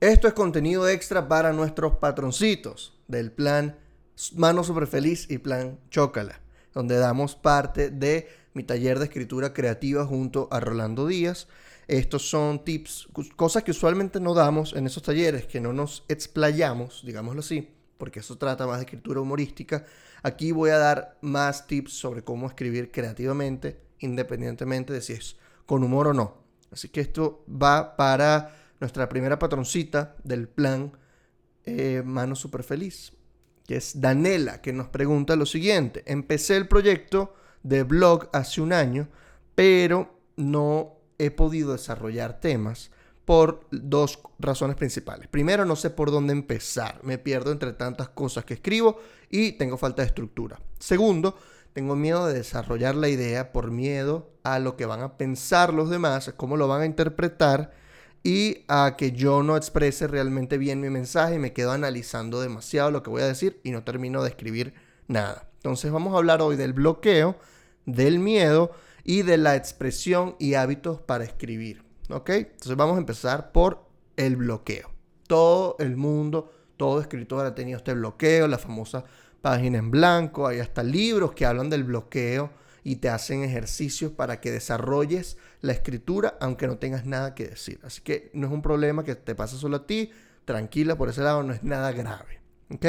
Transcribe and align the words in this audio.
Esto 0.00 0.28
es 0.28 0.32
contenido 0.32 0.88
extra 0.88 1.28
para 1.28 1.52
nuestros 1.52 1.96
patroncitos 1.96 2.98
del 3.06 3.30
plan 3.32 3.76
Mano 4.34 4.64
Super 4.64 4.86
Feliz 4.86 5.30
y 5.30 5.36
plan 5.36 5.78
Chócala, 5.90 6.40
donde 6.72 6.96
damos 6.96 7.34
parte 7.34 7.90
de 7.90 8.26
mi 8.54 8.62
taller 8.62 8.98
de 8.98 9.04
escritura 9.04 9.52
creativa 9.52 10.06
junto 10.06 10.48
a 10.50 10.58
Rolando 10.58 11.06
Díaz. 11.06 11.48
Estos 11.86 12.30
son 12.30 12.64
tips, 12.64 13.08
cosas 13.36 13.62
que 13.62 13.72
usualmente 13.72 14.20
no 14.20 14.32
damos 14.32 14.72
en 14.72 14.86
esos 14.86 15.02
talleres, 15.02 15.44
que 15.46 15.60
no 15.60 15.74
nos 15.74 16.02
explayamos, 16.08 17.02
digámoslo 17.04 17.40
así, 17.40 17.68
porque 17.98 18.20
eso 18.20 18.38
trata 18.38 18.66
más 18.66 18.78
de 18.78 18.84
escritura 18.84 19.20
humorística. 19.20 19.84
Aquí 20.22 20.50
voy 20.50 20.70
a 20.70 20.78
dar 20.78 21.18
más 21.20 21.66
tips 21.66 21.92
sobre 21.92 22.24
cómo 22.24 22.46
escribir 22.46 22.90
creativamente, 22.90 23.82
independientemente 23.98 24.94
de 24.94 25.02
si 25.02 25.12
es 25.12 25.36
con 25.66 25.84
humor 25.84 26.06
o 26.06 26.14
no. 26.14 26.38
Así 26.72 26.88
que 26.88 27.02
esto 27.02 27.44
va 27.46 27.96
para 27.98 28.56
nuestra 28.80 29.08
primera 29.08 29.38
patroncita 29.38 30.16
del 30.24 30.48
plan 30.48 30.92
eh, 31.64 32.02
Mano 32.04 32.34
Super 32.34 32.64
Feliz, 32.64 33.12
que 33.66 33.76
es 33.76 34.00
Danela, 34.00 34.60
que 34.60 34.72
nos 34.72 34.88
pregunta 34.88 35.36
lo 35.36 35.46
siguiente. 35.46 36.02
Empecé 36.06 36.56
el 36.56 36.66
proyecto 36.66 37.34
de 37.62 37.82
blog 37.82 38.28
hace 38.32 38.60
un 38.60 38.72
año, 38.72 39.08
pero 39.54 40.18
no 40.36 40.96
he 41.18 41.30
podido 41.30 41.72
desarrollar 41.72 42.40
temas 42.40 42.90
por 43.26 43.66
dos 43.70 44.18
razones 44.38 44.76
principales. 44.76 45.28
Primero, 45.28 45.64
no 45.64 45.76
sé 45.76 45.90
por 45.90 46.10
dónde 46.10 46.32
empezar. 46.32 46.98
Me 47.04 47.18
pierdo 47.18 47.52
entre 47.52 47.74
tantas 47.74 48.08
cosas 48.08 48.44
que 48.44 48.54
escribo 48.54 48.98
y 49.28 49.52
tengo 49.52 49.76
falta 49.76 50.02
de 50.02 50.08
estructura. 50.08 50.58
Segundo, 50.78 51.36
tengo 51.72 51.94
miedo 51.94 52.26
de 52.26 52.34
desarrollar 52.34 52.96
la 52.96 53.08
idea 53.08 53.52
por 53.52 53.70
miedo 53.70 54.30
a 54.42 54.58
lo 54.58 54.76
que 54.76 54.86
van 54.86 55.02
a 55.02 55.16
pensar 55.16 55.72
los 55.72 55.90
demás, 55.90 56.32
cómo 56.36 56.56
lo 56.56 56.66
van 56.66 56.80
a 56.80 56.86
interpretar 56.86 57.72
y 58.22 58.64
a 58.68 58.96
que 58.98 59.12
yo 59.12 59.42
no 59.42 59.56
exprese 59.56 60.06
realmente 60.06 60.58
bien 60.58 60.80
mi 60.80 60.90
mensaje 60.90 61.36
y 61.36 61.38
me 61.38 61.52
quedo 61.52 61.72
analizando 61.72 62.40
demasiado 62.40 62.90
lo 62.90 63.02
que 63.02 63.10
voy 63.10 63.22
a 63.22 63.26
decir 63.26 63.60
y 63.64 63.70
no 63.70 63.82
termino 63.82 64.22
de 64.22 64.30
escribir 64.30 64.74
nada. 65.08 65.48
Entonces 65.56 65.90
vamos 65.90 66.14
a 66.14 66.18
hablar 66.18 66.42
hoy 66.42 66.56
del 66.56 66.72
bloqueo, 66.72 67.36
del 67.86 68.18
miedo 68.18 68.72
y 69.04 69.22
de 69.22 69.38
la 69.38 69.56
expresión 69.56 70.36
y 70.38 70.54
hábitos 70.54 71.00
para 71.00 71.24
escribir. 71.24 71.82
¿Ok? 72.10 72.30
Entonces 72.30 72.76
vamos 72.76 72.96
a 72.96 73.00
empezar 73.00 73.52
por 73.52 73.86
el 74.16 74.36
bloqueo. 74.36 74.90
Todo 75.26 75.76
el 75.78 75.96
mundo, 75.96 76.52
todo 76.76 77.00
escritor 77.00 77.46
ha 77.46 77.54
tenido 77.54 77.78
este 77.78 77.94
bloqueo, 77.94 78.48
la 78.48 78.58
famosa 78.58 79.04
página 79.40 79.78
en 79.78 79.90
blanco, 79.90 80.46
hay 80.46 80.58
hasta 80.58 80.82
libros 80.82 81.32
que 81.32 81.46
hablan 81.46 81.70
del 81.70 81.84
bloqueo 81.84 82.50
y 82.84 82.96
te 82.96 83.08
hacen 83.08 83.42
ejercicios 83.42 84.12
para 84.12 84.40
que 84.40 84.50
desarrolles 84.50 85.36
la 85.60 85.72
escritura 85.72 86.36
aunque 86.40 86.66
no 86.66 86.78
tengas 86.78 87.06
nada 87.06 87.34
que 87.34 87.48
decir. 87.48 87.80
Así 87.82 88.00
que 88.02 88.30
no 88.34 88.46
es 88.46 88.52
un 88.52 88.62
problema 88.62 89.04
que 89.04 89.14
te 89.14 89.34
pase 89.34 89.56
solo 89.56 89.76
a 89.76 89.86
ti, 89.86 90.10
tranquila 90.44 90.96
por 90.96 91.08
ese 91.08 91.22
lado, 91.22 91.42
no 91.42 91.52
es 91.52 91.62
nada 91.62 91.92
grave. 91.92 92.40
¿Ok? 92.70 92.86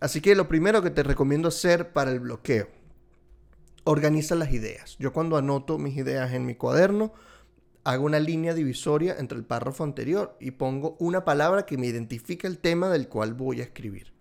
Así 0.00 0.20
que 0.20 0.34
lo 0.34 0.48
primero 0.48 0.82
que 0.82 0.90
te 0.90 1.02
recomiendo 1.02 1.48
hacer 1.48 1.92
para 1.92 2.10
el 2.10 2.20
bloqueo, 2.20 2.68
organiza 3.84 4.34
las 4.34 4.52
ideas. 4.52 4.96
Yo 4.98 5.12
cuando 5.12 5.36
anoto 5.36 5.78
mis 5.78 5.96
ideas 5.96 6.32
en 6.32 6.46
mi 6.46 6.54
cuaderno, 6.54 7.12
hago 7.84 8.04
una 8.04 8.20
línea 8.20 8.54
divisoria 8.54 9.16
entre 9.18 9.38
el 9.38 9.44
párrafo 9.44 9.84
anterior 9.84 10.36
y 10.40 10.52
pongo 10.52 10.96
una 10.98 11.24
palabra 11.24 11.66
que 11.66 11.78
me 11.78 11.86
identifique 11.86 12.46
el 12.46 12.58
tema 12.58 12.88
del 12.88 13.08
cual 13.08 13.34
voy 13.34 13.60
a 13.60 13.64
escribir. 13.64 14.11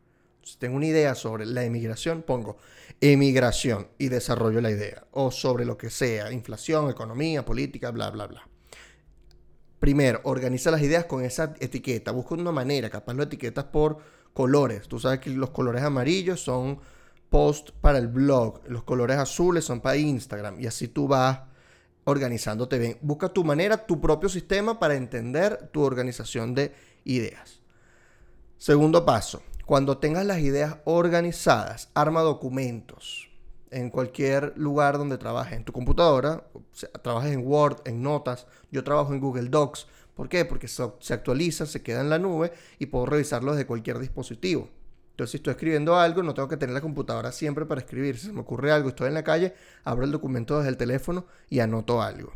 Si 0.44 0.58
tengo 0.58 0.78
una 0.78 0.88
idea 0.88 1.16
sobre 1.16 1.46
la 1.46 1.64
emigración, 1.64 2.24
pongo 2.24 2.58
emigración 3.00 3.88
y 3.98 4.10
desarrollo 4.10 4.62
la 4.62 4.72
idea. 4.72 5.06
O 5.12 5.32
sobre 5.32 5.66
lo 5.66 5.78
que 5.78 5.90
sea, 5.90 6.32
inflación, 6.32 6.90
economía, 6.90 7.46
política, 7.46 7.92
bla, 7.92 8.10
bla, 8.10 8.28
bla. 8.28 8.48
Primero, 9.80 10.22
organiza 10.24 10.70
las 10.72 10.82
ideas 10.82 11.06
con 11.06 11.24
esa 11.24 11.56
etiqueta. 11.60 12.12
Busca 12.12 12.36
una 12.36 12.52
manera, 12.52 12.90
capaz 12.90 13.14
lo 13.14 13.24
etiquetas 13.24 13.66
por 13.66 13.98
colores. 14.34 14.88
Tú 14.88 15.00
sabes 15.00 15.20
que 15.20 15.30
los 15.32 15.50
colores 15.50 15.84
amarillos 15.84 16.42
son 16.42 16.80
post 17.30 17.72
para 17.82 17.98
el 17.98 18.08
blog, 18.08 18.62
los 18.68 18.84
colores 18.84 19.18
azules 19.18 19.64
son 19.64 19.80
para 19.80 19.96
Instagram 19.96 20.60
y 20.60 20.68
así 20.68 20.90
tú 20.90 21.08
vas 21.08 21.40
organizándote 22.04 22.78
bien. 22.78 22.98
Busca 23.02 23.30
tu 23.30 23.44
manera, 23.44 23.86
tu 23.86 24.02
propio 24.02 24.30
sistema 24.30 24.80
para 24.80 24.96
entender 24.96 25.70
tu 25.72 25.82
organización 25.82 26.54
de 26.54 26.74
ideas. 27.06 27.62
Segundo 28.58 29.06
paso, 29.06 29.42
cuando 29.66 29.98
tengas 29.98 30.26
las 30.26 30.40
ideas 30.40 30.78
organizadas, 30.86 31.90
arma 31.94 32.22
documentos 32.22 33.30
en 33.72 33.90
cualquier 33.90 34.54
lugar 34.58 34.98
donde 34.98 35.18
trabajes, 35.18 35.54
en 35.54 35.64
tu 35.64 35.72
computadora, 35.72 36.44
trabajes 37.02 37.32
en 37.32 37.46
Word, 37.46 37.78
en 37.86 38.02
notas, 38.02 38.48
yo 38.70 38.84
trabajo 38.84 39.14
en 39.14 39.22
Google 39.22 39.50
Docs. 39.50 39.88
¿Por 40.16 40.28
qué? 40.28 40.44
Porque 40.44 40.68
se 40.68 41.14
actualiza, 41.14 41.66
se 41.66 41.82
queda 41.82 42.02
en 42.02 42.10
la 42.10 42.20
nube 42.20 42.52
y 42.80 42.88
puedo 42.88 43.06
revisarlo 43.06 43.54
desde 43.54 43.66
cualquier 43.66 43.98
dispositivo. 44.00 44.70
Entonces, 45.12 45.32
si 45.32 45.38
estoy 45.38 45.52
escribiendo 45.52 45.96
algo, 45.98 46.22
no 46.22 46.34
tengo 46.34 46.48
que 46.48 46.58
tener 46.58 46.74
la 46.74 46.82
computadora 46.82 47.32
siempre 47.32 47.66
para 47.66 47.82
escribir. 47.82 48.18
Si 48.18 48.28
se 48.28 48.34
me 48.34 48.42
ocurre 48.42 48.72
algo, 48.72 48.90
estoy 48.90 49.08
en 49.08 49.14
la 49.14 49.24
calle, 49.24 49.54
abro 49.84 50.04
el 50.04 50.12
documento 50.12 50.58
desde 50.58 50.70
el 50.70 50.78
teléfono 50.78 51.26
y 51.50 51.60
anoto 51.60 52.02
algo. 52.02 52.34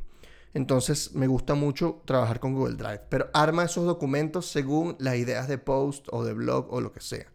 Entonces 0.56 1.14
me 1.14 1.28
gusta 1.28 1.54
mucho 1.54 2.02
trabajar 2.06 2.40
con 2.40 2.54
Google 2.54 2.78
Drive, 2.78 3.02
pero 3.10 3.30
arma 3.34 3.66
esos 3.66 3.86
documentos 3.86 4.46
según 4.46 4.96
las 5.00 5.18
ideas 5.18 5.50
de 5.50 5.58
post 5.58 6.08
o 6.12 6.24
de 6.24 6.34
blog 6.34 6.74
o 6.74 6.80
lo 6.80 6.94
que 6.94 7.02
sea. 7.02 7.26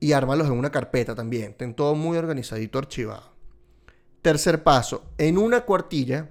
Y 0.00 0.12
ármalos 0.12 0.46
en 0.46 0.54
una 0.54 0.70
carpeta 0.70 1.14
también. 1.14 1.54
Ten 1.54 1.74
todo 1.74 1.94
muy 1.94 2.16
organizadito, 2.16 2.78
archivado. 2.78 3.34
Tercer 4.22 4.62
paso, 4.62 5.04
en 5.18 5.36
una 5.36 5.66
cuartilla 5.66 6.30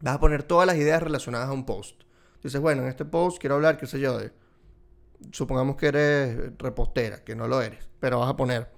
vas 0.00 0.14
a 0.14 0.20
poner 0.20 0.44
todas 0.44 0.64
las 0.64 0.76
ideas 0.76 1.02
relacionadas 1.02 1.48
a 1.48 1.52
un 1.52 1.66
post. 1.66 2.02
Dices, 2.40 2.60
bueno, 2.60 2.82
en 2.82 2.88
este 2.88 3.04
post 3.04 3.38
quiero 3.40 3.56
hablar, 3.56 3.78
qué 3.78 3.88
sé 3.88 3.98
yo, 3.98 4.16
de... 4.16 4.32
Supongamos 5.32 5.74
que 5.74 5.88
eres 5.88 6.56
repostera, 6.56 7.24
que 7.24 7.34
no 7.34 7.48
lo 7.48 7.60
eres, 7.60 7.88
pero 7.98 8.20
vas 8.20 8.30
a 8.30 8.36
poner 8.36 8.70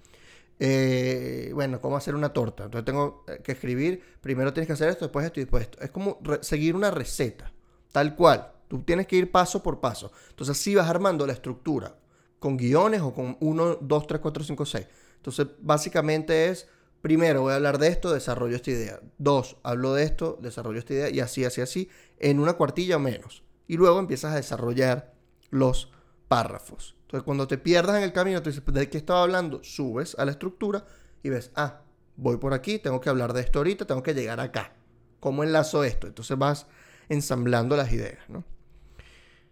eh, 0.60 1.50
bueno, 1.54 1.80
cómo 1.80 1.96
hacer 1.96 2.14
una 2.14 2.32
torta. 2.32 2.64
Entonces 2.64 2.84
tengo 2.84 3.24
eh, 3.28 3.40
que 3.42 3.52
escribir, 3.52 4.02
primero 4.20 4.52
tienes 4.52 4.66
que 4.66 4.72
hacer 4.72 4.88
esto, 4.88 5.04
después 5.04 5.24
esto 5.24 5.40
y 5.40 5.44
después 5.44 5.62
esto. 5.62 5.78
Es 5.80 5.90
como 5.90 6.18
seguir 6.40 6.74
una 6.74 6.90
receta, 6.90 7.52
tal 7.92 8.16
cual. 8.16 8.52
Tú 8.66 8.82
tienes 8.82 9.06
que 9.06 9.16
ir 9.16 9.30
paso 9.30 9.62
por 9.62 9.80
paso. 9.80 10.12
Entonces 10.30 10.58
así 10.58 10.74
vas 10.74 10.88
armando 10.88 11.26
la 11.26 11.32
estructura, 11.32 11.96
con 12.38 12.56
guiones 12.56 13.00
o 13.00 13.14
con 13.14 13.36
1, 13.40 13.78
2, 13.80 14.06
3, 14.06 14.20
4, 14.20 14.44
5, 14.44 14.66
6. 14.66 14.86
Entonces 15.16 15.46
básicamente 15.60 16.48
es, 16.48 16.68
primero 17.00 17.42
voy 17.42 17.52
a 17.52 17.56
hablar 17.56 17.78
de 17.78 17.88
esto, 17.88 18.12
desarrollo 18.12 18.56
esta 18.56 18.70
idea. 18.70 19.00
Dos, 19.16 19.56
hablo 19.62 19.94
de 19.94 20.02
esto, 20.02 20.38
desarrollo 20.42 20.80
esta 20.80 20.92
idea 20.92 21.10
y 21.10 21.20
así, 21.20 21.44
así, 21.44 21.60
así, 21.60 21.88
en 22.18 22.40
una 22.40 22.54
cuartilla 22.54 22.96
o 22.96 23.00
menos. 23.00 23.42
Y 23.66 23.76
luego 23.76 23.98
empiezas 23.98 24.32
a 24.32 24.36
desarrollar 24.36 25.14
los 25.50 25.90
párrafos. 26.28 26.94
Entonces, 27.02 27.24
cuando 27.24 27.48
te 27.48 27.58
pierdas 27.58 27.96
en 27.96 28.02
el 28.02 28.12
camino, 28.12 28.42
tú 28.42 28.50
dices, 28.50 28.62
¿de 28.64 28.88
qué 28.88 28.98
estaba 28.98 29.22
hablando? 29.22 29.62
Subes 29.64 30.14
a 30.18 30.24
la 30.24 30.32
estructura 30.32 30.84
y 31.22 31.30
ves, 31.30 31.50
ah, 31.56 31.80
voy 32.16 32.36
por 32.36 32.52
aquí, 32.52 32.78
tengo 32.78 33.00
que 33.00 33.08
hablar 33.08 33.32
de 33.32 33.40
esto 33.40 33.58
ahorita, 33.58 33.86
tengo 33.86 34.02
que 34.02 34.14
llegar 34.14 34.40
acá. 34.40 34.72
¿Cómo 35.20 35.42
enlazo 35.42 35.84
esto? 35.84 36.06
Entonces 36.06 36.36
vas 36.38 36.66
ensamblando 37.08 37.76
las 37.76 37.92
ideas, 37.92 38.28
¿no? 38.28 38.44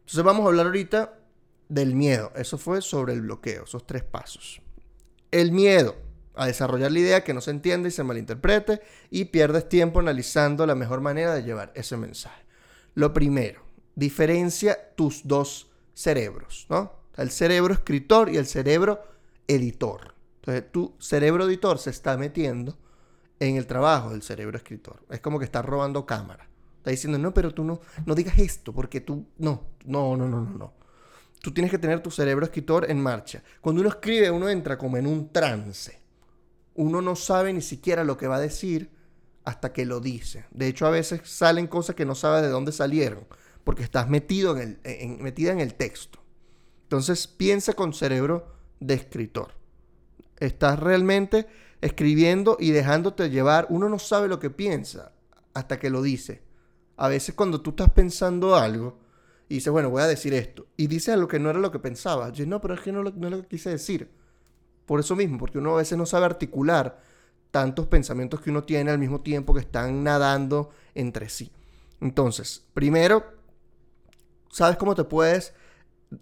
Entonces 0.01 0.23
vamos 0.23 0.45
a 0.45 0.49
hablar 0.49 0.67
ahorita 0.67 1.19
del 1.69 1.95
miedo. 1.95 2.33
Eso 2.37 2.59
fue 2.59 2.83
sobre 2.83 3.15
el 3.15 3.23
bloqueo, 3.23 3.65
esos 3.65 3.87
tres 3.87 4.05
pasos. 4.05 4.61
El 5.31 5.53
miedo 5.53 5.97
a 6.35 6.47
desarrollar 6.47 6.93
la 6.93 6.99
idea 6.99 7.25
que 7.25 7.35
no 7.35 7.41
se 7.41 7.51
entiende 7.51 7.89
y 7.89 7.93
se 7.93 8.05
malinterprete 8.05 8.83
y 9.11 9.27
pierdes 9.27 9.69
tiempo 9.69 10.01
analizando 10.01 10.67
la 10.67 10.75
mejor 10.75 11.01
manera 11.01 11.35
de 11.35 11.43
llevar 11.43 11.73
ese 11.75 11.97
mensaje. 11.97 12.45
Lo 12.95 13.13
primero, 13.13 13.63
diferencia 13.95 14.95
tus 14.95 15.27
dos 15.27 15.71
cerebros, 15.97 16.67
¿no? 16.69 16.93
el 17.17 17.31
cerebro 17.31 17.73
escritor 17.73 18.29
y 18.29 18.37
el 18.37 18.47
cerebro 18.47 19.03
editor. 19.49 20.15
Entonces, 20.37 20.71
tu 20.71 20.95
cerebro 20.99 21.47
editor 21.47 21.79
se 21.79 21.91
está 21.91 22.17
metiendo 22.19 22.77
en 23.41 23.57
el 23.57 23.67
trabajo 23.67 24.11
del 24.11 24.23
cerebro 24.23 24.59
escritor. 24.59 25.03
Es 25.11 25.21
como 25.21 25.39
que 25.39 25.47
está 25.47 25.63
robando 25.63 26.05
cámara. 26.05 26.49
Está 26.77 26.91
diciendo, 26.91 27.19
no, 27.19 27.33
pero 27.33 27.53
tú 27.53 27.65
no, 27.65 27.81
no 28.05 28.15
digas 28.15 28.39
esto, 28.39 28.73
porque 28.73 29.01
tú, 29.01 29.27
no, 29.39 29.65
no, 29.87 30.17
no, 30.17 30.29
no, 30.29 30.43
no, 30.43 30.51
no. 30.51 30.75
Tú 31.41 31.53
tienes 31.53 31.71
que 31.71 31.79
tener 31.79 32.01
tu 32.01 32.11
cerebro 32.11 32.45
escritor 32.45 32.91
en 32.91 33.01
marcha. 33.01 33.43
Cuando 33.61 33.81
uno 33.81 33.89
escribe, 33.89 34.31
uno 34.31 34.49
entra 34.49 34.77
como 34.77 34.97
en 34.97 35.07
un 35.07 35.33
trance. 35.33 36.01
Uno 36.75 37.01
no 37.01 37.17
sabe 37.17 37.53
ni 37.53 37.63
siquiera 37.63 38.05
lo 38.05 38.17
que 38.17 38.29
va 38.29 38.37
a 38.37 38.41
decir 38.41 38.91
hasta 39.45 39.73
que 39.73 39.87
lo 39.87 40.01
dice. 40.01 40.45
De 40.51 40.69
hecho, 40.69 40.87
a 40.87 40.91
veces 40.91 41.23
salen 41.25 41.67
cosas 41.67 41.97
que 41.97 42.05
no 42.05 42.15
sabes 42.15 42.43
de 42.43 42.49
dónde 42.49 42.73
salieron, 42.73 43.27
porque 43.67 43.83
estás 43.83 44.09
metido 44.09 44.57
en 44.57 44.79
el, 44.85 45.19
metida 45.19 45.51
en 45.51 45.59
el 45.59 45.75
texto. 45.75 46.21
Entonces 46.85 47.27
piensa 47.27 47.73
con 47.73 47.93
cerebro 47.93 48.47
de 48.79 48.95
escritor. 48.95 49.55
Estás 50.39 50.79
realmente 50.79 51.49
escribiendo 51.81 52.59
y 52.61 52.71
dejándote 52.71 53.29
llevar. 53.29 53.67
Uno 53.69 53.89
no 53.89 53.99
sabe 53.99 54.29
lo 54.29 54.39
que 54.39 54.51
piensa 54.51 55.11
hasta 55.53 55.81
que 55.81 55.91
lo 55.91 56.01
dice. 56.01 56.43
A 56.97 57.09
veces 57.09 57.35
cuando 57.35 57.61
tú 57.61 57.71
estás 57.71 57.91
pensando 57.91 58.55
algo 58.55 59.01
y 59.49 59.57
dices, 59.57 59.73
bueno, 59.73 59.91
voy 59.91 60.03
a 60.03 60.07
decir 60.07 60.33
esto, 60.33 60.69
y 60.77 60.87
dices 60.87 61.15
algo 61.15 61.27
que 61.27 61.41
no 61.41 61.51
era 61.51 61.59
lo 61.59 61.73
que 61.73 61.81
pensaba. 61.81 62.31
Yo, 62.31 62.47
no, 62.47 62.61
pero 62.61 62.75
es 62.75 62.81
que 62.83 62.93
no, 62.93 63.03
no 63.03 63.27
es 63.27 63.33
lo 63.33 63.43
que 63.43 63.49
quise 63.49 63.71
decir. 63.71 64.09
Por 64.87 65.01
eso 65.01 65.17
mismo, 65.17 65.39
porque 65.39 65.59
uno 65.59 65.75
a 65.75 65.79
veces 65.79 65.99
no 65.99 66.07
sabe 66.07 66.27
articular 66.27 67.01
tantos 67.51 67.89
pensamientos 67.89 68.41
que 68.41 68.51
uno 68.51 68.63
tiene 68.63 68.93
al 68.93 69.01
mismo 69.01 69.23
tiempo 69.23 69.55
que 69.55 69.61
están 69.61 70.05
nadando 70.05 70.71
entre 70.95 71.29
sí. 71.29 71.51
Entonces, 72.01 72.65
primero, 72.73 73.36
¿sabes 74.51 74.77
cómo 74.77 74.95
te 74.95 75.05
puedes 75.05 75.55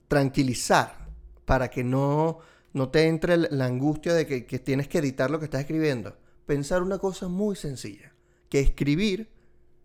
tranquilizar 0.08 1.08
para 1.44 1.68
que 1.68 1.84
no, 1.84 2.38
no 2.72 2.88
te 2.88 3.08
entre 3.08 3.36
la 3.36 3.66
angustia 3.66 4.14
de 4.14 4.26
que, 4.26 4.46
que 4.46 4.58
tienes 4.58 4.88
que 4.88 4.98
editar 4.98 5.30
lo 5.30 5.38
que 5.38 5.44
estás 5.44 5.60
escribiendo. 5.60 6.16
Pensar 6.46 6.82
una 6.82 6.98
cosa 6.98 7.28
muy 7.28 7.56
sencilla, 7.56 8.12
que 8.48 8.60
escribir 8.60 9.30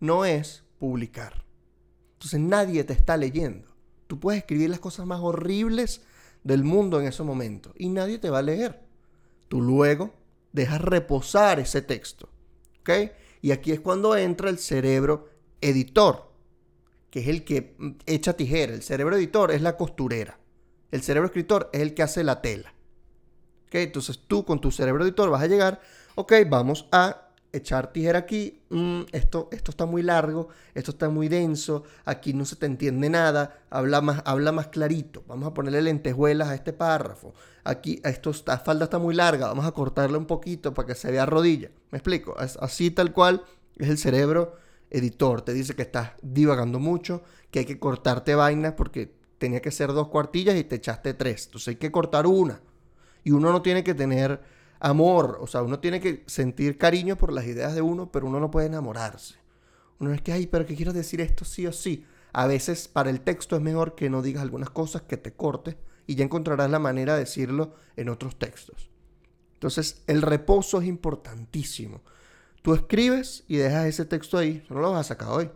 no 0.00 0.24
es 0.24 0.64
publicar. 0.78 1.44
Entonces 2.14 2.40
nadie 2.40 2.84
te 2.84 2.92
está 2.92 3.16
leyendo. 3.16 3.68
Tú 4.06 4.18
puedes 4.18 4.40
escribir 4.40 4.70
las 4.70 4.80
cosas 4.80 5.06
más 5.06 5.20
horribles 5.20 6.02
del 6.42 6.64
mundo 6.64 7.00
en 7.00 7.06
ese 7.06 7.22
momento 7.22 7.72
y 7.76 7.88
nadie 7.88 8.18
te 8.18 8.30
va 8.30 8.38
a 8.38 8.42
leer. 8.42 8.80
Tú 9.48 9.60
luego 9.60 10.14
dejas 10.52 10.80
reposar 10.80 11.60
ese 11.60 11.82
texto. 11.82 12.28
¿Ok? 12.80 12.90
Y 13.42 13.52
aquí 13.52 13.72
es 13.72 13.80
cuando 13.80 14.16
entra 14.16 14.50
el 14.50 14.58
cerebro 14.58 15.28
editor, 15.60 16.29
que 17.10 17.20
es 17.20 17.28
el 17.28 17.44
que 17.44 17.74
mm, 17.78 17.90
echa 18.06 18.34
tijera. 18.34 18.72
El 18.72 18.82
cerebro 18.82 19.16
editor 19.16 19.50
es 19.50 19.62
la 19.62 19.76
costurera. 19.76 20.38
El 20.90 21.02
cerebro 21.02 21.26
escritor 21.26 21.70
es 21.72 21.80
el 21.80 21.94
que 21.94 22.02
hace 22.02 22.24
la 22.24 22.40
tela. 22.40 22.72
¿Ok? 23.66 23.74
Entonces 23.76 24.20
tú 24.26 24.44
con 24.44 24.60
tu 24.60 24.70
cerebro 24.70 25.04
editor 25.04 25.30
vas 25.30 25.42
a 25.42 25.46
llegar, 25.46 25.80
ok, 26.14 26.32
vamos 26.48 26.88
a 26.90 27.28
echar 27.52 27.92
tijera 27.92 28.20
aquí, 28.20 28.62
mm, 28.70 29.02
esto, 29.12 29.48
esto 29.52 29.70
está 29.72 29.86
muy 29.86 30.02
largo, 30.02 30.48
esto 30.74 30.92
está 30.92 31.08
muy 31.08 31.28
denso, 31.28 31.84
aquí 32.04 32.32
no 32.32 32.44
se 32.44 32.56
te 32.56 32.66
entiende 32.66 33.10
nada, 33.10 33.58
habla 33.70 34.00
más, 34.00 34.22
habla 34.24 34.52
más 34.52 34.68
clarito, 34.68 35.24
vamos 35.26 35.48
a 35.48 35.54
ponerle 35.54 35.82
lentejuelas 35.82 36.48
a 36.48 36.54
este 36.54 36.72
párrafo, 36.72 37.34
aquí 37.64 38.00
esto, 38.04 38.30
esta 38.30 38.58
falda 38.58 38.84
está 38.84 38.98
muy 38.98 39.14
larga, 39.14 39.48
vamos 39.48 39.66
a 39.66 39.72
cortarle 39.72 40.16
un 40.16 40.26
poquito 40.26 40.74
para 40.74 40.86
que 40.86 40.94
se 40.94 41.10
vea 41.10 41.26
rodilla, 41.26 41.70
me 41.90 41.98
explico, 41.98 42.36
así 42.38 42.90
tal 42.90 43.12
cual 43.12 43.42
es 43.78 43.88
el 43.88 43.98
cerebro 43.98 44.56
editor, 44.90 45.42
te 45.42 45.52
dice 45.52 45.74
que 45.74 45.82
estás 45.82 46.12
divagando 46.22 46.78
mucho, 46.78 47.22
que 47.50 47.60
hay 47.60 47.64
que 47.64 47.78
cortarte 47.78 48.34
vainas 48.34 48.74
porque 48.74 49.14
tenía 49.38 49.62
que 49.62 49.70
ser 49.70 49.92
dos 49.92 50.08
cuartillas 50.08 50.56
y 50.56 50.64
te 50.64 50.76
echaste 50.76 51.14
tres, 51.14 51.46
entonces 51.46 51.68
hay 51.68 51.76
que 51.76 51.90
cortar 51.90 52.26
una, 52.26 52.60
y 53.24 53.30
uno 53.30 53.52
no 53.52 53.62
tiene 53.62 53.84
que 53.84 53.94
tener 53.94 54.40
amor, 54.80 55.38
o 55.40 55.46
sea, 55.46 55.62
uno 55.62 55.78
tiene 55.78 56.00
que 56.00 56.24
sentir 56.26 56.78
cariño 56.78 57.16
por 57.16 57.32
las 57.32 57.46
ideas 57.46 57.74
de 57.74 57.82
uno, 57.82 58.10
pero 58.10 58.26
uno 58.26 58.40
no 58.40 58.50
puede 58.50 58.66
enamorarse. 58.66 59.36
Uno 59.98 60.14
es 60.14 60.22
que, 60.22 60.32
ay, 60.32 60.46
pero 60.46 60.64
que 60.64 60.74
quiero 60.74 60.94
decir 60.94 61.20
esto 61.20 61.44
sí 61.44 61.66
o 61.66 61.72
sí. 61.72 62.06
A 62.32 62.46
veces 62.46 62.88
para 62.88 63.10
el 63.10 63.20
texto 63.20 63.54
es 63.54 63.62
mejor 63.62 63.94
que 63.94 64.08
no 64.08 64.22
digas 64.22 64.42
algunas 64.42 64.70
cosas, 64.70 65.02
que 65.02 65.18
te 65.18 65.32
cortes 65.32 65.76
y 66.06 66.14
ya 66.14 66.24
encontrarás 66.24 66.70
la 66.70 66.78
manera 66.78 67.14
de 67.14 67.20
decirlo 67.20 67.74
en 67.96 68.08
otros 68.08 68.38
textos. 68.38 68.88
Entonces, 69.54 70.02
el 70.06 70.22
reposo 70.22 70.80
es 70.80 70.86
importantísimo. 70.86 72.00
Tú 72.62 72.74
escribes 72.74 73.44
y 73.48 73.56
dejas 73.56 73.86
ese 73.86 74.04
texto 74.04 74.38
ahí, 74.38 74.64
no 74.68 74.80
lo 74.80 74.92
vas 74.92 75.00
a 75.00 75.14
sacar 75.14 75.28
hoy. 75.28 75.50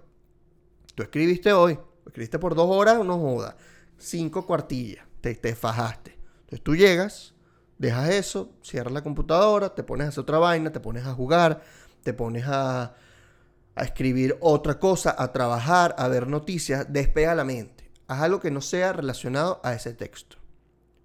Tú 0.94 1.02
escribiste 1.02 1.52
hoy, 1.52 1.78
escribiste 2.06 2.38
por 2.38 2.54
dos 2.54 2.68
horas, 2.70 3.04
no 3.04 3.18
joda, 3.18 3.56
cinco 3.98 4.46
cuartillas, 4.46 5.06
te, 5.20 5.34
te 5.34 5.54
fajaste. 5.54 6.18
Entonces 6.42 6.62
tú 6.62 6.76
llegas, 6.76 7.34
Dejas 7.78 8.10
eso, 8.10 8.52
cierras 8.62 8.92
la 8.92 9.02
computadora, 9.02 9.74
te 9.74 9.82
pones 9.82 10.06
a 10.06 10.08
hacer 10.08 10.22
otra 10.22 10.38
vaina, 10.38 10.70
te 10.70 10.80
pones 10.80 11.06
a 11.06 11.14
jugar, 11.14 11.62
te 12.02 12.12
pones 12.12 12.44
a, 12.46 12.94
a 13.74 13.84
escribir 13.84 14.36
otra 14.40 14.78
cosa, 14.78 15.14
a 15.18 15.32
trabajar, 15.32 15.94
a 15.98 16.08
ver 16.08 16.28
noticias, 16.28 16.86
despega 16.92 17.34
la 17.34 17.44
mente. 17.44 17.90
Haz 18.06 18.22
algo 18.22 18.40
que 18.40 18.50
no 18.50 18.60
sea 18.60 18.92
relacionado 18.92 19.60
a 19.64 19.74
ese 19.74 19.92
texto. 19.92 20.36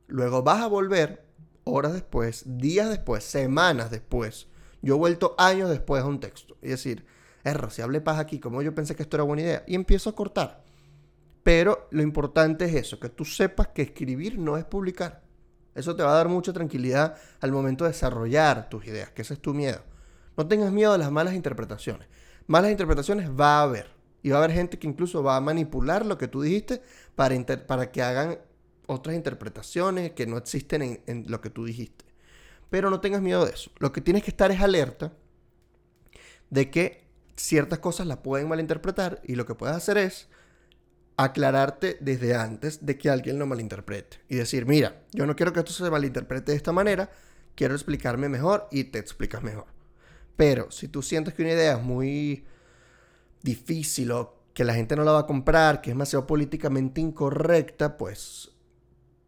Luego 0.07 0.44
vas 0.44 0.62
a 0.62 0.68
volver 0.68 1.25
horas 1.63 1.94
después, 1.94 2.44
días 2.46 2.90
después, 2.90 3.24
semanas 3.24 3.90
después. 3.90 4.48
Yo 4.81 4.95
he 4.95 4.97
vuelto 4.97 5.35
años 5.37 5.69
después 5.69 6.03
a 6.03 6.07
un 6.07 6.19
texto. 6.19 6.57
Y 6.61 6.69
decir, 6.69 7.05
erra, 7.43 7.69
si 7.69 7.81
hablé 7.81 8.01
paz 8.01 8.19
aquí, 8.19 8.39
como 8.39 8.61
yo 8.61 8.73
pensé 8.73 8.95
que 8.95 9.03
esto 9.03 9.17
era 9.17 9.23
buena 9.23 9.43
idea. 9.43 9.63
Y 9.67 9.75
empiezo 9.75 10.09
a 10.09 10.15
cortar. 10.15 10.63
Pero 11.43 11.87
lo 11.91 12.01
importante 12.01 12.65
es 12.65 12.75
eso, 12.75 12.99
que 12.99 13.09
tú 13.09 13.25
sepas 13.25 13.69
que 13.69 13.81
escribir 13.81 14.37
no 14.37 14.57
es 14.57 14.65
publicar. 14.65 15.23
Eso 15.75 15.95
te 15.95 16.03
va 16.03 16.11
a 16.11 16.15
dar 16.15 16.27
mucha 16.27 16.51
tranquilidad 16.51 17.15
al 17.39 17.51
momento 17.51 17.85
de 17.85 17.91
desarrollar 17.91 18.69
tus 18.69 18.85
ideas, 18.85 19.11
que 19.11 19.21
ese 19.21 19.35
es 19.35 19.41
tu 19.41 19.53
miedo. 19.53 19.81
No 20.35 20.47
tengas 20.47 20.71
miedo 20.71 20.93
a 20.93 20.97
las 20.97 21.11
malas 21.11 21.33
interpretaciones. 21.33 22.07
Malas 22.47 22.71
interpretaciones 22.71 23.29
va 23.29 23.59
a 23.59 23.63
haber. 23.63 23.91
Y 24.21 24.31
va 24.31 24.37
a 24.37 24.43
haber 24.43 24.55
gente 24.55 24.77
que 24.77 24.87
incluso 24.87 25.23
va 25.23 25.37
a 25.37 25.41
manipular 25.41 26.05
lo 26.05 26.17
que 26.17 26.27
tú 26.27 26.41
dijiste 26.41 26.81
para, 27.15 27.35
para 27.67 27.91
que 27.91 28.01
hagan 28.01 28.39
otras 28.87 29.15
interpretaciones 29.15 30.11
que 30.11 30.27
no 30.27 30.37
existen 30.37 30.81
en, 30.81 31.01
en 31.05 31.25
lo 31.29 31.39
que 31.39 31.49
tú 31.49 31.65
dijiste. 31.65 32.08
Pero 32.69 32.89
no 32.89 33.01
tengas 33.01 33.21
miedo 33.21 33.45
de 33.45 33.54
eso. 33.54 33.71
Lo 33.80 33.92
que 33.92 34.01
tienes 34.01 34.24
que 34.24 34.31
estar 34.31 34.51
es 34.51 34.62
alerta 34.62 35.13
de 36.50 36.69
que 36.69 37.07
ciertas 37.36 37.80
cosas 37.80 38.07
las 38.07 38.18
pueden 38.18 38.48
malinterpretar 38.48 39.21
y 39.24 39.36
lo 39.36 39.45
que 39.45 39.56
puedes 39.56 39.75
hacer 39.75 39.98
es 39.98 40.27
aclararte 41.18 41.98
desde 42.00 42.36
antes 42.36 42.86
de 42.86 42.98
que 42.98 43.10
alguien 43.10 43.39
lo 43.39 43.45
malinterprete. 43.45 44.18
Y 44.30 44.36
decir, 44.36 44.66
mira, 44.66 45.01
yo 45.12 45.25
no 45.25 45.36
quiero 45.36 45.51
que 45.51 45.60
esto 45.60 45.74
se 45.74 45.89
malinterprete 45.89 46.51
de 46.51 46.57
esta 46.57 46.71
manera, 46.71 47.10
quiero 47.56 47.74
explicarme 47.74 48.30
mejor 48.30 48.68
y 48.72 48.86
te 48.86 49.00
explicas 49.00 49.44
mejor. 49.44 49.65
Pero 50.38 50.72
si 50.72 50.88
tú 50.88 51.01
sientes 51.01 51.33
que 51.33 51.42
una 51.42 51.51
idea 51.51 51.74
es 51.74 51.83
muy 51.83 52.45
difícil 53.42 54.12
o 54.12 54.39
que 54.54 54.63
la 54.63 54.74
gente 54.74 54.95
no 54.95 55.04
la 55.04 55.12
va 55.12 55.19
a 55.19 55.25
comprar, 55.25 55.81
que 55.81 55.89
es 55.89 55.95
demasiado 55.95 56.25
políticamente 56.25 57.01
incorrecta, 57.01 57.98
pues 57.98 58.51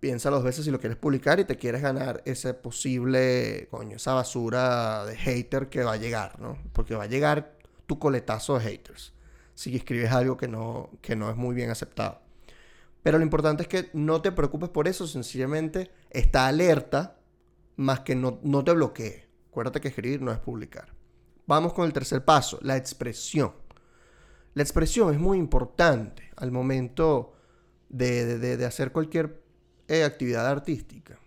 piensa 0.02 0.30
dos 0.30 0.44
veces 0.44 0.66
si 0.66 0.72
lo 0.72 0.80
quieres 0.80 0.98
publicar 0.98 1.40
y 1.40 1.46
te 1.46 1.56
quieres 1.56 1.82
ganar 1.82 2.22
ese 2.26 2.54
posible, 2.54 3.68
coño, 3.72 3.96
esa 3.96 4.14
basura 4.14 5.06
de 5.06 5.16
hater 5.16 5.70
que 5.70 5.84
va 5.84 5.94
a 5.94 5.98
llegar, 5.98 6.40
¿no? 6.42 6.58
Porque 6.74 6.96
va 6.96 7.04
a 7.04 7.08
llegar 7.08 7.56
tu 7.86 8.00
coletazo 8.00 8.58
de 8.58 8.66
haters 8.66 9.14
si 9.54 9.76
escribes 9.76 10.12
algo 10.12 10.38
que 10.38 10.48
no, 10.48 10.90
que 11.02 11.16
no 11.16 11.30
es 11.30 11.38
muy 11.38 11.54
bien 11.54 11.70
aceptado. 11.70 12.20
Pero 13.04 13.20
lo 13.20 13.24
importante 13.24 13.64
es 13.64 13.70
que 13.70 13.90
no 13.94 14.22
te 14.22 14.32
preocupes 14.32 14.70
por 14.70 14.88
eso, 14.88 15.06
sencillamente 15.06 15.92
está 16.10 16.48
alerta, 16.48 17.20
más 17.76 18.00
que 18.00 18.16
no, 18.16 18.40
no 18.44 18.64
te 18.64 18.72
bloquee. 18.74 19.28
Acuérdate 19.50 19.80
que 19.80 19.90
escribir 19.90 20.22
no 20.22 20.32
es 20.32 20.40
publicar. 20.40 20.94
Vamos 21.46 21.74
con 21.74 21.86
el 21.86 21.94
tercer 21.94 22.26
paso, 22.26 22.58
la 22.62 22.76
expresión. 22.76 23.54
La 24.56 24.64
expresión 24.64 25.14
es 25.14 25.20
muy 25.20 25.38
importante 25.38 26.32
al 26.38 26.52
momento 26.52 27.34
de, 27.92 28.66
hacer 28.66 28.92
cualquier 28.92 29.41
eh, 29.92 30.04
actividad 30.04 30.48
artística. 30.48 31.20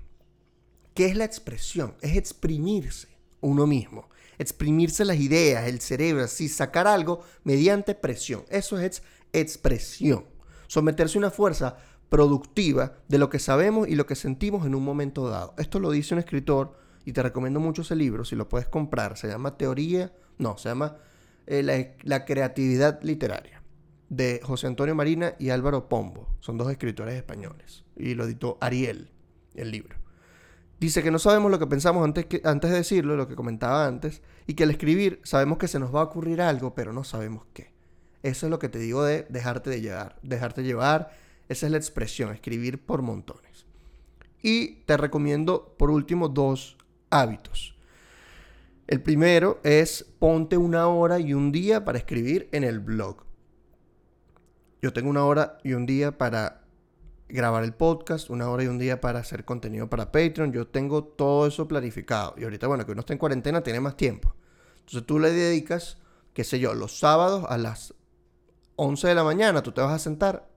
¿Qué 0.94 1.06
es 1.06 1.16
la 1.16 1.24
expresión? 1.24 1.94
Es 2.00 2.16
exprimirse 2.16 3.08
uno 3.40 3.66
mismo 3.66 4.08
exprimirse 4.38 5.04
las 5.04 5.18
ideas, 5.18 5.66
el 5.66 5.80
cerebro, 5.80 6.24
así, 6.24 6.48
sacar 6.48 6.86
algo 6.86 7.22
mediante 7.44 7.94
presión. 7.94 8.44
Eso 8.48 8.78
es 8.78 9.02
expresión. 9.32 10.24
Someterse 10.66 11.18
a 11.18 11.20
una 11.20 11.30
fuerza 11.30 11.76
productiva 12.08 12.94
de 13.08 13.18
lo 13.18 13.30
que 13.30 13.38
sabemos 13.38 13.88
y 13.88 13.94
lo 13.94 14.06
que 14.06 14.14
sentimos 14.14 14.66
en 14.66 14.74
un 14.74 14.84
momento 14.84 15.28
dado. 15.28 15.54
Esto 15.58 15.80
lo 15.80 15.90
dice 15.90 16.14
un 16.14 16.20
escritor 16.20 16.76
y 17.04 17.12
te 17.12 17.22
recomiendo 17.22 17.60
mucho 17.60 17.82
ese 17.82 17.96
libro, 17.96 18.24
si 18.24 18.36
lo 18.36 18.48
puedes 18.48 18.68
comprar. 18.68 19.16
Se 19.16 19.28
llama 19.28 19.56
Teoría, 19.56 20.12
no, 20.38 20.56
se 20.58 20.68
llama 20.68 20.96
eh, 21.46 21.62
la, 21.62 21.94
la 22.02 22.24
creatividad 22.24 23.02
literaria 23.02 23.63
de 24.16 24.40
José 24.42 24.66
Antonio 24.66 24.94
Marina 24.94 25.34
y 25.38 25.50
Álvaro 25.50 25.88
Pombo. 25.88 26.28
Son 26.40 26.56
dos 26.56 26.70
escritores 26.70 27.14
españoles. 27.14 27.84
Y 27.96 28.14
lo 28.14 28.24
editó 28.24 28.58
Ariel, 28.60 29.10
el 29.54 29.70
libro. 29.70 29.96
Dice 30.80 31.02
que 31.02 31.10
no 31.10 31.18
sabemos 31.18 31.50
lo 31.50 31.58
que 31.58 31.66
pensamos 31.66 32.04
antes, 32.04 32.26
que, 32.26 32.40
antes 32.44 32.70
de 32.70 32.78
decirlo, 32.78 33.16
lo 33.16 33.28
que 33.28 33.36
comentaba 33.36 33.86
antes, 33.86 34.22
y 34.46 34.54
que 34.54 34.64
al 34.64 34.70
escribir 34.70 35.20
sabemos 35.24 35.58
que 35.58 35.68
se 35.68 35.78
nos 35.78 35.94
va 35.94 36.00
a 36.00 36.04
ocurrir 36.04 36.40
algo, 36.40 36.74
pero 36.74 36.92
no 36.92 37.04
sabemos 37.04 37.44
qué. 37.52 37.72
Eso 38.22 38.46
es 38.46 38.50
lo 38.50 38.58
que 38.58 38.68
te 38.68 38.78
digo 38.78 39.04
de 39.04 39.26
dejarte 39.28 39.70
de 39.70 39.80
llevar. 39.80 40.16
Dejarte 40.22 40.62
llevar, 40.62 41.12
esa 41.48 41.66
es 41.66 41.72
la 41.72 41.78
expresión, 41.78 42.32
escribir 42.32 42.84
por 42.84 43.02
montones. 43.02 43.66
Y 44.42 44.82
te 44.86 44.96
recomiendo, 44.96 45.74
por 45.78 45.90
último, 45.90 46.28
dos 46.28 46.76
hábitos. 47.10 47.74
El 48.86 49.00
primero 49.00 49.60
es 49.62 50.04
ponte 50.18 50.58
una 50.58 50.88
hora 50.88 51.18
y 51.18 51.32
un 51.32 51.52
día 51.52 51.84
para 51.84 51.96
escribir 51.96 52.48
en 52.52 52.64
el 52.64 52.80
blog. 52.80 53.23
Yo 54.84 54.92
tengo 54.92 55.08
una 55.08 55.24
hora 55.24 55.56
y 55.64 55.72
un 55.72 55.86
día 55.86 56.18
para 56.18 56.60
grabar 57.26 57.64
el 57.64 57.72
podcast, 57.72 58.28
una 58.28 58.50
hora 58.50 58.64
y 58.64 58.66
un 58.66 58.76
día 58.76 59.00
para 59.00 59.20
hacer 59.20 59.46
contenido 59.46 59.88
para 59.88 60.12
Patreon. 60.12 60.52
Yo 60.52 60.66
tengo 60.66 61.04
todo 61.04 61.46
eso 61.46 61.66
planificado. 61.66 62.34
Y 62.36 62.44
ahorita, 62.44 62.66
bueno, 62.66 62.84
que 62.84 62.92
uno 62.92 63.00
está 63.00 63.14
en 63.14 63.18
cuarentena, 63.18 63.62
tiene 63.62 63.80
más 63.80 63.96
tiempo. 63.96 64.34
Entonces 64.80 65.06
tú 65.06 65.18
le 65.18 65.32
dedicas, 65.32 65.96
qué 66.34 66.44
sé 66.44 66.60
yo, 66.60 66.74
los 66.74 66.98
sábados 66.98 67.46
a 67.48 67.56
las 67.56 67.94
11 68.76 69.08
de 69.08 69.14
la 69.14 69.24
mañana, 69.24 69.62
tú 69.62 69.72
te 69.72 69.80
vas 69.80 69.90
a 69.90 69.98
sentar 69.98 70.50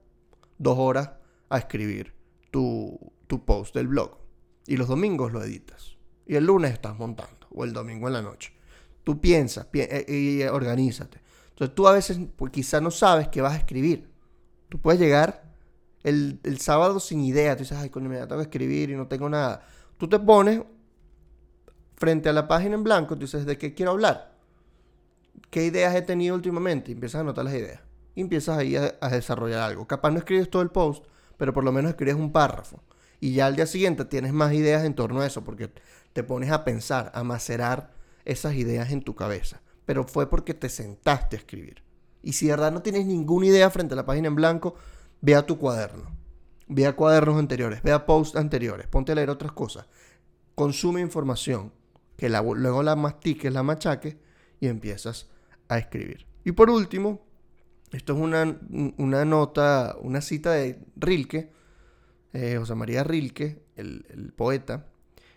dos 0.58 0.76
horas 0.76 1.12
a 1.48 1.56
escribir 1.56 2.12
tu, 2.50 3.00
tu 3.28 3.46
post 3.46 3.74
del 3.74 3.88
blog. 3.88 4.18
Y 4.66 4.76
los 4.76 4.88
domingos 4.88 5.32
lo 5.32 5.42
editas. 5.42 5.96
Y 6.26 6.34
el 6.34 6.44
lunes 6.44 6.74
estás 6.74 6.98
montando. 6.98 7.46
O 7.54 7.64
el 7.64 7.72
domingo 7.72 8.08
en 8.08 8.12
la 8.12 8.20
noche. 8.20 8.52
Tú 9.04 9.22
piensas 9.22 9.68
eh, 9.72 10.04
y 10.06 10.42
organízate. 10.42 11.18
Entonces 11.48 11.74
tú 11.74 11.88
a 11.88 11.92
veces 11.92 12.20
pues, 12.36 12.52
quizá 12.52 12.78
no 12.82 12.90
sabes 12.90 13.28
qué 13.28 13.40
vas 13.40 13.54
a 13.54 13.56
escribir. 13.56 14.07
Tú 14.68 14.78
puedes 14.80 15.00
llegar 15.00 15.48
el, 16.02 16.58
sábado 16.58 17.00
sin 17.00 17.20
idea. 17.20 17.56
Tú 17.56 17.62
dices, 17.62 17.78
ay, 17.78 17.90
coño, 17.90 18.08
me 18.08 18.18
tengo 18.18 18.36
que 18.36 18.42
escribir 18.42 18.90
y 18.90 18.96
no 18.96 19.06
tengo 19.06 19.28
nada. 19.28 19.62
Tú 19.96 20.08
te 20.08 20.18
pones 20.18 20.62
frente 21.96 22.28
a 22.28 22.32
la 22.32 22.46
página 22.46 22.76
en 22.76 22.84
blanco, 22.84 23.16
tú 23.16 23.22
dices, 23.22 23.44
¿de 23.44 23.58
qué 23.58 23.74
quiero 23.74 23.92
hablar? 23.92 24.32
¿Qué 25.50 25.64
ideas 25.64 25.94
he 25.96 26.02
tenido 26.02 26.34
últimamente? 26.34 26.90
Y 26.90 26.94
empiezas 26.94 27.18
a 27.18 27.20
anotar 27.20 27.44
las 27.44 27.54
ideas. 27.54 27.80
Y 28.14 28.20
empiezas 28.20 28.58
ahí 28.58 28.76
a, 28.76 29.08
desarrollar 29.10 29.60
algo. 29.60 29.86
Capaz 29.86 30.10
no 30.10 30.18
escribes 30.18 30.50
todo 30.50 30.62
el 30.62 30.70
post, 30.70 31.04
pero 31.36 31.52
por 31.52 31.64
lo 31.64 31.72
menos 31.72 31.90
escribes 31.90 32.14
un 32.14 32.32
párrafo. 32.32 32.82
Y 33.20 33.32
ya 33.32 33.46
al 33.46 33.56
día 33.56 33.66
siguiente 33.66 34.04
tienes 34.04 34.32
más 34.32 34.52
ideas 34.52 34.84
en 34.84 34.94
torno 34.94 35.20
a 35.20 35.26
eso, 35.26 35.44
porque 35.44 35.72
te 36.12 36.22
pones 36.22 36.50
a 36.50 36.64
pensar, 36.64 37.10
a 37.14 37.24
macerar 37.24 37.90
esas 38.24 38.54
ideas 38.54 38.92
en 38.92 39.02
tu 39.02 39.14
cabeza. 39.16 39.60
Pero 39.84 40.04
fue 40.04 40.30
porque 40.30 40.54
te 40.54 40.68
sentaste 40.68 41.36
a 41.36 41.38
escribir. 41.38 41.82
Y 42.22 42.32
si 42.32 42.46
de 42.46 42.52
verdad 42.52 42.72
no 42.72 42.82
tienes 42.82 43.06
ninguna 43.06 43.46
idea 43.46 43.70
frente 43.70 43.94
a 43.94 43.96
la 43.96 44.06
página 44.06 44.28
en 44.28 44.34
blanco, 44.34 44.74
ve 45.20 45.34
a 45.34 45.46
tu 45.46 45.58
cuaderno. 45.58 46.10
Ve 46.66 46.86
a 46.86 46.94
cuadernos 46.94 47.38
anteriores, 47.38 47.82
ve 47.82 47.92
a 47.92 48.04
posts 48.04 48.36
anteriores, 48.36 48.86
ponte 48.86 49.12
a 49.12 49.14
leer 49.14 49.30
otras 49.30 49.52
cosas. 49.52 49.86
Consume 50.54 51.00
información, 51.00 51.72
que 52.16 52.28
luego 52.28 52.82
la 52.82 52.96
mastiques, 52.96 53.52
la 53.52 53.62
machaques 53.62 54.16
y 54.60 54.66
empiezas 54.66 55.28
a 55.68 55.78
escribir. 55.78 56.26
Y 56.44 56.52
por 56.52 56.68
último, 56.68 57.22
esto 57.92 58.12
es 58.12 58.18
una, 58.18 58.58
una 58.98 59.24
nota, 59.24 59.96
una 60.00 60.20
cita 60.20 60.52
de 60.52 60.78
Rilke, 60.96 61.50
eh, 62.32 62.56
José 62.58 62.74
María 62.74 63.04
Rilke, 63.04 63.62
el, 63.76 64.32
poeta. 64.36 64.86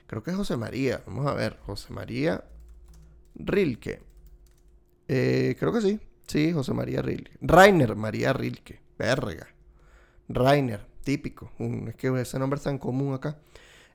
Creo 0.07 0.23
que 0.23 0.31
es 0.31 0.37
José 0.37 0.57
María. 0.57 1.01
Vamos 1.05 1.27
a 1.27 1.33
ver, 1.33 1.57
José 1.65 1.93
María 1.93 2.43
Rilke. 3.35 4.01
Eh, 5.07 5.55
creo 5.57 5.71
que 5.71 5.81
sí. 5.81 5.99
Sí, 6.27 6.51
José 6.53 6.73
María 6.73 7.01
Rilke. 7.01 7.31
Rainer 7.41 7.95
María 7.95 8.33
Rilke. 8.33 8.79
Verga. 8.97 9.47
Rainer, 10.29 10.85
típico. 11.03 11.51
es 11.87 11.95
que 11.95 12.21
ese 12.21 12.39
nombre 12.39 12.57
es 12.57 12.63
tan 12.63 12.77
común 12.77 13.13
acá. 13.13 13.37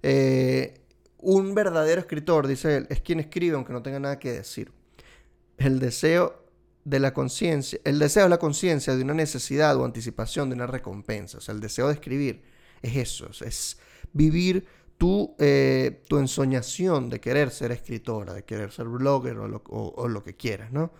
Eh, 0.02 0.80
un 1.18 1.54
verdadero 1.54 2.00
escritor, 2.00 2.47
dice 2.47 2.76
él, 2.76 2.87
es 2.90 3.00
quien 3.00 3.21
escribe 3.21 3.56
aunque 3.56 3.73
no 3.73 3.83
tenga 3.83 4.00
nada 4.00 4.18
que 4.18 4.33
decir. 4.33 4.73
El 5.56 5.78
deseo 5.78 6.45
de 6.85 7.00
la 7.00 7.12
conciencia, 7.14 7.80
el 7.85 7.99
deseo 7.99 8.25
es 8.25 8.30
la 8.30 8.38
conciencia 8.38 8.95
de 8.95 9.02
una 9.02 9.14
necesidad 9.14 9.76
o 9.76 9.85
anticipación 9.85 10.50
de 10.50 10.56
una 10.56 10.66
recompensa. 10.66 11.38
O 11.38 11.40
sea, 11.40 11.54
el 11.54 11.61
deseo 11.61 11.88
de 11.88 11.95
escribir 11.95 12.42
es 12.83 12.97
eso, 12.97 13.30
es 13.45 13.78
vivir 14.12 14.66
tu, 14.99 15.35
eh, 15.38 16.02
tu 16.09 16.18
ensoñación 16.18 17.11
de 17.11 17.21
querer 17.21 17.50
ser 17.50 17.73
escritora, 17.73 18.35
de 18.35 18.45
querer 18.45 18.71
ser 18.71 18.87
blogger 18.87 19.38
o 19.38 19.49
lo, 19.49 19.62
o 19.66 20.09
lo 20.09 20.23
que 20.23 20.37
quieras, 20.37 20.73
¿no? 20.73 20.92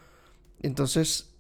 Entonces, 0.61 1.35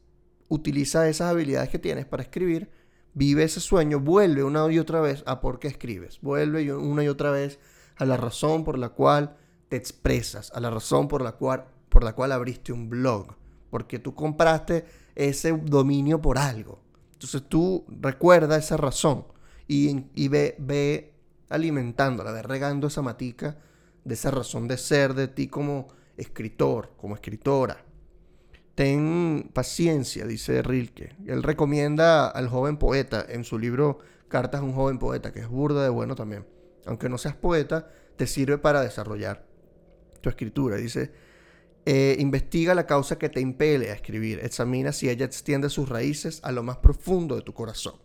utiliza 0.48 1.08
esas 1.08 1.30
habilidades 1.30 1.68
que 1.68 1.78
tienes 1.78 2.06
para 2.06 2.22
escribir, 2.22 2.70
vive 3.14 3.44
ese 3.44 3.60
sueño, 3.60 4.00
vuelve 4.00 4.44
una 4.44 4.70
y 4.70 4.78
otra 4.78 5.00
vez 5.00 5.22
a 5.26 5.40
por 5.40 5.58
qué 5.58 5.68
escribes, 5.68 6.20
vuelve 6.20 6.74
una 6.74 7.02
y 7.02 7.08
otra 7.08 7.30
vez 7.30 7.58
a 7.96 8.04
la 8.04 8.16
razón 8.16 8.64
por 8.64 8.78
la 8.78 8.90
cual 8.90 9.36
te 9.68 9.76
expresas, 9.76 10.52
a 10.54 10.60
la 10.60 10.70
razón 10.70 11.08
por 11.08 11.22
la 11.22 11.32
cual, 11.32 11.64
por 11.88 12.04
la 12.04 12.14
cual 12.14 12.32
abriste 12.32 12.72
un 12.72 12.88
blog, 12.88 13.34
porque 13.70 13.98
tú 13.98 14.14
compraste 14.14 14.84
ese 15.14 15.52
dominio 15.52 16.20
por 16.20 16.38
algo. 16.38 16.80
Entonces 17.12 17.42
tú 17.48 17.86
recuerda 17.88 18.58
esa 18.58 18.76
razón 18.76 19.24
y, 19.66 20.28
ve, 20.28 20.54
ve 20.58 21.14
alimentándola, 21.48 22.32
ve 22.32 22.42
regando 22.42 22.86
esa 22.88 23.02
matica 23.02 23.56
de 24.04 24.14
esa 24.14 24.30
razón 24.30 24.68
de 24.68 24.76
ser 24.76 25.14
de 25.14 25.28
ti 25.28 25.48
como 25.48 25.88
escritor, 26.16 26.92
como 26.96 27.14
escritora. 27.14 27.85
Ten 28.76 29.50
paciencia, 29.52 30.24
dice 30.24 30.62
Rilke. 30.62 31.16
Él 31.26 31.42
recomienda 31.42 32.28
al 32.28 32.48
joven 32.48 32.76
poeta 32.76 33.26
en 33.28 33.42
su 33.42 33.58
libro 33.58 33.98
Cartas 34.28 34.60
a 34.60 34.64
un 34.64 34.74
joven 34.74 35.00
poeta, 35.00 35.32
que 35.32 35.40
es 35.40 35.48
burda 35.48 35.82
de 35.82 35.88
bueno 35.88 36.14
también 36.14 36.44
aunque 36.86 37.08
no 37.08 37.18
seas 37.18 37.34
poeta, 37.34 37.90
te 38.16 38.26
sirve 38.26 38.58
para 38.58 38.80
desarrollar 38.80 39.44
tu 40.20 40.28
escritura. 40.30 40.76
Dice, 40.76 41.12
eh, 41.84 42.16
investiga 42.18 42.74
la 42.74 42.86
causa 42.86 43.18
que 43.18 43.28
te 43.28 43.40
impele 43.40 43.90
a 43.90 43.94
escribir, 43.94 44.40
examina 44.42 44.92
si 44.92 45.10
ella 45.10 45.26
extiende 45.26 45.68
sus 45.68 45.88
raíces 45.88 46.40
a 46.42 46.52
lo 46.52 46.62
más 46.62 46.78
profundo 46.78 47.36
de 47.36 47.42
tu 47.42 47.52
corazón. 47.52 47.96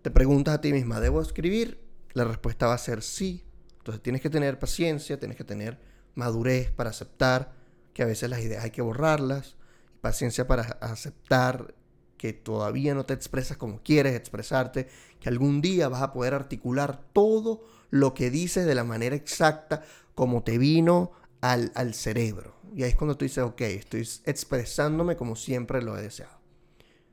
Te 0.00 0.10
preguntas 0.10 0.54
a 0.54 0.60
ti 0.60 0.72
misma, 0.72 1.00
¿debo 1.00 1.20
escribir? 1.20 1.80
La 2.14 2.24
respuesta 2.24 2.66
va 2.66 2.74
a 2.74 2.78
ser 2.78 3.02
sí. 3.02 3.44
Entonces 3.78 4.02
tienes 4.02 4.22
que 4.22 4.30
tener 4.30 4.58
paciencia, 4.58 5.18
tienes 5.18 5.36
que 5.36 5.44
tener 5.44 5.78
madurez 6.14 6.70
para 6.70 6.90
aceptar 6.90 7.52
que 7.92 8.02
a 8.02 8.06
veces 8.06 8.30
las 8.30 8.40
ideas 8.40 8.64
hay 8.64 8.70
que 8.70 8.82
borrarlas, 8.82 9.56
paciencia 10.02 10.46
para 10.46 10.62
aceptar 10.82 11.74
que 12.18 12.34
todavía 12.34 12.94
no 12.94 13.06
te 13.06 13.14
expresas 13.14 13.56
como 13.56 13.82
quieres 13.82 14.14
expresarte, 14.14 14.88
que 15.18 15.28
algún 15.28 15.62
día 15.62 15.88
vas 15.88 16.02
a 16.02 16.12
poder 16.12 16.34
articular 16.34 17.02
todo 17.12 17.64
lo 17.90 18.12
que 18.12 18.30
dices 18.30 18.66
de 18.66 18.74
la 18.74 18.84
manera 18.84 19.16
exacta 19.16 19.82
como 20.14 20.42
te 20.42 20.58
vino 20.58 21.12
al, 21.40 21.94
cerebro. 21.94 22.54
Y 22.74 22.82
ahí 22.82 22.90
es 22.90 22.96
cuando 22.96 23.16
tú 23.16 23.24
dices, 23.24 23.42
ok, 23.42 23.60
estoy 23.62 24.08
expresándome 24.24 25.16
como 25.16 25.36
siempre 25.36 25.82
lo 25.82 25.96
he 25.96 26.02
deseado. 26.02 26.38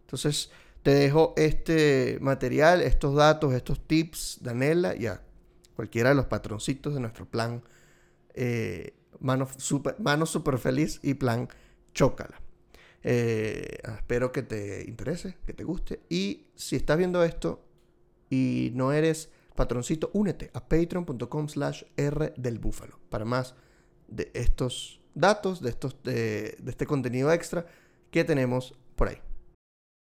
Entonces, 0.01 0.51
te 0.83 0.91
dejo 0.91 1.33
este 1.37 2.17
material, 2.21 2.81
estos 2.81 3.15
datos, 3.15 3.53
estos 3.53 3.85
tips, 3.87 4.39
Danela, 4.41 4.95
y 4.95 5.07
a 5.07 5.21
cualquiera 5.75 6.09
de 6.09 6.15
los 6.15 6.25
patroncitos 6.25 6.93
de 6.93 6.99
nuestro 6.99 7.25
plan 7.25 7.63
eh, 8.33 8.93
Mano, 9.19 9.47
super, 9.57 9.95
Mano 9.99 10.25
Super 10.25 10.57
Feliz 10.57 10.99
y 11.03 11.15
plan 11.15 11.49
Chócala. 11.93 12.39
Eh, 13.03 13.77
espero 13.97 14.31
que 14.31 14.43
te 14.43 14.83
interese, 14.87 15.37
que 15.45 15.53
te 15.53 15.63
guste. 15.63 16.01
Y 16.09 16.47
si 16.55 16.75
estás 16.75 16.97
viendo 16.97 17.23
esto 17.23 17.63
y 18.29 18.71
no 18.73 18.91
eres 18.91 19.29
patroncito, 19.55 20.09
únete 20.13 20.51
a 20.53 20.67
patreon.com 20.67 21.47
slash 21.47 21.83
R 21.97 22.33
del 22.37 22.59
búfalo 22.59 22.99
para 23.09 23.25
más 23.25 23.55
de 24.07 24.31
estos 24.33 25.01
datos, 25.13 25.61
de, 25.61 25.69
estos, 25.69 26.01
de, 26.03 26.55
de 26.59 26.71
este 26.71 26.85
contenido 26.85 27.31
extra 27.31 27.65
que 28.11 28.23
tenemos 28.23 28.75
por 28.95 29.09
ahí. 29.09 29.17